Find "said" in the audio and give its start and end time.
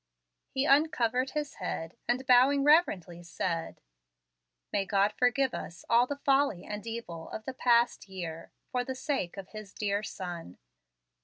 3.21-3.81